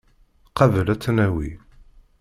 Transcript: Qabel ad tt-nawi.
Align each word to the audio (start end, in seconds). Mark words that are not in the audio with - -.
Qabel 0.57 0.87
ad 0.89 0.99
tt-nawi. 0.99 1.49